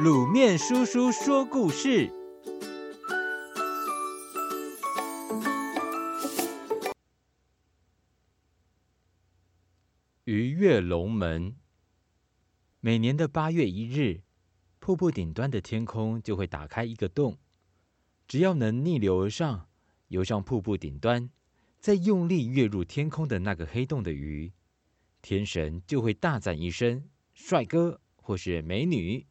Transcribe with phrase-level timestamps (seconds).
[0.00, 2.10] 卤面叔叔说故事：
[10.24, 11.54] 鱼跃龙门。
[12.80, 14.22] 每年的八月一日，
[14.78, 17.36] 瀑布顶端的天空就会打开一个洞，
[18.26, 19.68] 只要能逆流而上，
[20.08, 21.28] 游上瀑布顶端，
[21.78, 24.54] 再用力跃入天空的那个黑洞的鱼，
[25.20, 29.26] 天神就会大赞一声“帅哥”或是“美女”。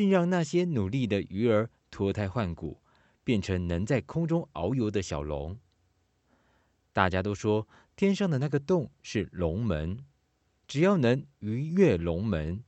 [0.00, 2.80] 并让那些努力的鱼儿脱胎换骨，
[3.22, 5.58] 变成能在空中遨游的小龙。
[6.90, 10.02] 大家都说，天上的那个洞是龙门，
[10.66, 12.64] 只要能鱼跃龙门，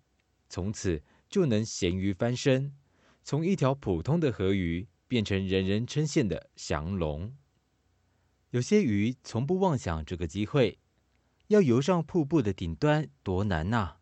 [0.51, 2.75] 从此就能咸鱼翻身，
[3.23, 7.35] 从一条普通的河鱼变成人人称羡的降龙。
[8.51, 10.79] 有些鱼从不妄想这个机会，
[11.47, 13.97] 要游上瀑布的顶端多难呐、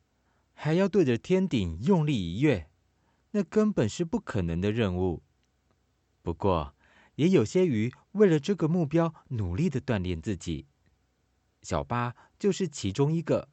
[0.53, 2.67] 还要对着天顶用力一跃。
[3.33, 5.23] 那根本是不可能的任务。
[6.23, 6.75] 不过，
[7.15, 10.67] 也有些鱼为了这个目标努力地锻炼自己。
[11.63, 13.49] 小巴就是其中一个，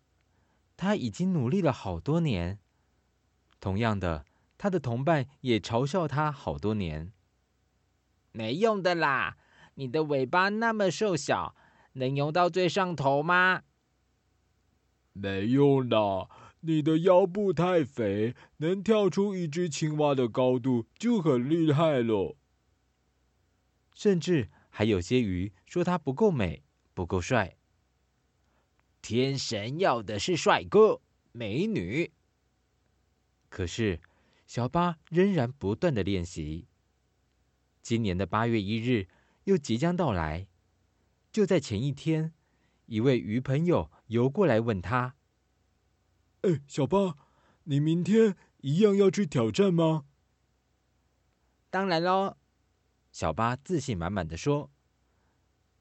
[0.75, 2.59] 他已经努力了好多年。
[3.59, 4.25] 同样的，
[4.57, 7.11] 他的同伴也嘲笑他好多年。
[8.31, 9.37] 没用的啦，
[9.75, 11.55] 你的尾巴那么瘦小，
[11.93, 13.63] 能游到最上头吗？
[15.13, 16.29] 没用的。
[16.67, 22.35] 你的腰部太肥，能跳出一只青蛙的高度就很厉害了。
[23.93, 27.55] 甚至还有些鱼说它不够美，不够帅。
[29.01, 30.99] 天神要的是帅哥
[31.31, 32.11] 美女。
[33.47, 34.01] 可是
[34.45, 36.67] 小巴仍然不断的练习。
[37.81, 39.07] 今年的八月一日
[39.45, 40.47] 又即将到来，
[41.31, 42.33] 就在前一天，
[42.87, 45.15] 一位鱼朋友游过来问他。
[46.41, 47.17] 哎，小巴，
[47.63, 50.05] 你明天一样要去挑战吗？
[51.69, 52.37] 当然喽，
[53.11, 54.71] 小巴自信满满的说。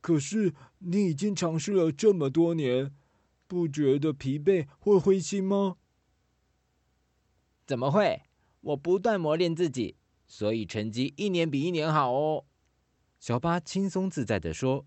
[0.00, 2.94] 可是你已经尝试了这么多年，
[3.46, 5.76] 不觉得疲惫或灰心吗？
[7.66, 8.22] 怎么会？
[8.60, 12.44] 我不断磨练自己，所以成绩一年比一年好哦。
[13.18, 14.86] 小巴轻松自在的说。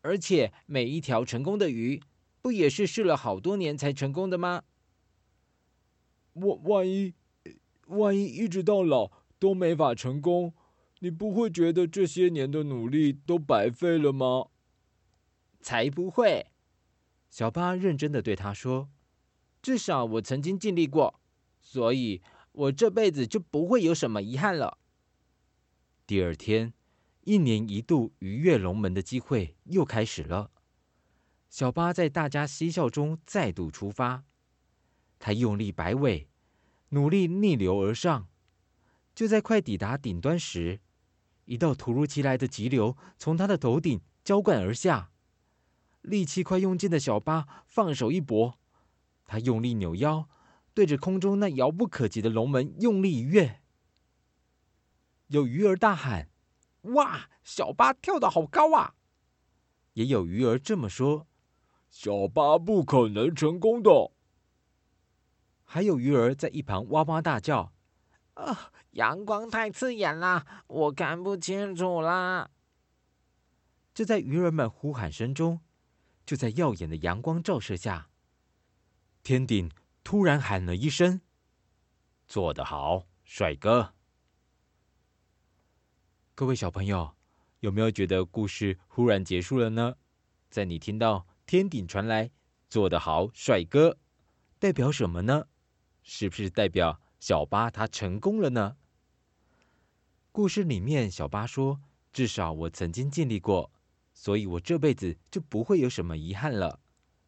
[0.00, 2.02] 而且每一条成功的鱼，
[2.40, 4.62] 不也是试了好多年才成功的吗？
[6.34, 7.14] 万万一，
[7.86, 10.54] 万一一直到老都没法成功，
[11.00, 14.48] 你不会觉得这些年的努力都白费了吗？
[15.60, 16.46] 才不会！
[17.28, 18.90] 小巴认真的对他说
[19.62, 21.20] ：“至少我曾经尽力过，
[21.60, 22.20] 所以
[22.52, 24.78] 我这辈子就不会有什么遗憾了。”
[26.06, 26.74] 第二天，
[27.22, 30.50] 一年一度鱼跃龙门的机会又开始了。
[31.48, 34.24] 小巴在大家嬉笑中再度出发。
[35.24, 36.26] 他用力摆尾，
[36.88, 38.26] 努力逆流而上。
[39.14, 40.80] 就在快抵达顶端时，
[41.44, 45.12] 一道突如其来的急流从他的头顶浇灌而下。
[46.00, 48.58] 力气快用尽的小巴放手一搏，
[49.24, 50.28] 他用力扭腰，
[50.74, 53.60] 对着空中那遥不可及的龙门用力一跃。
[55.28, 56.30] 有鱼儿大喊
[56.94, 58.96] ：“哇，小巴跳得好高啊！”
[59.94, 61.28] 也有鱼儿这么说
[61.88, 64.10] ：“小巴不可能成功的。”
[65.72, 67.72] 还有鱼儿在一旁哇哇大叫
[68.36, 72.50] ：“啊，阳光太刺眼啦，我看不清楚啦！”
[73.94, 75.62] 就在鱼儿们呼喊声中，
[76.26, 78.10] 就在耀眼的阳光照射下，
[79.22, 79.70] 天顶
[80.04, 81.22] 突然喊了一声
[82.28, 83.94] ：“做得好，帅哥！”
[86.36, 87.16] 各位小朋友，
[87.60, 89.96] 有没有觉得故事忽然结束了呢？
[90.50, 92.30] 在你听到天顶传来
[92.68, 93.96] “做得好，帅哥”，
[94.60, 95.46] 代表什么呢？
[96.02, 98.76] 是不是代表小巴他成功了呢？
[100.32, 101.80] 故事里面，小巴说
[102.12, 103.70] ：“至少我曾经尽力过，
[104.14, 106.80] 所以我这辈子就不会有什么遗憾了。”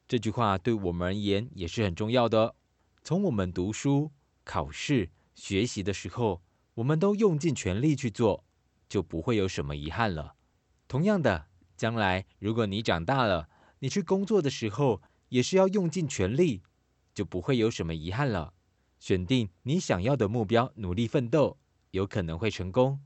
[0.08, 2.54] 这句话对我们而言也是很重要的。
[3.02, 4.10] 从我们读书、
[4.44, 6.42] 考试、学习的时候，
[6.74, 8.44] 我们都用尽全力去做，
[8.88, 10.34] 就不会有什么遗憾了。
[10.88, 11.46] 同样的，
[11.76, 13.48] 将来如果你长大了，
[13.78, 16.62] 你去工作的时候，也是要用尽全力，
[17.14, 18.54] 就不会有什么遗憾了。
[19.06, 21.58] 选定你想要的目标，努力奋斗，
[21.90, 22.98] 有可能会成功，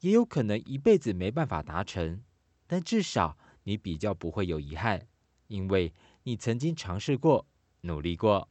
[0.00, 2.22] 也有可能一辈子没办法达成。
[2.66, 5.06] 但至少你比较不会有遗憾，
[5.48, 7.46] 因为你曾经尝试过，
[7.82, 8.48] 努力过。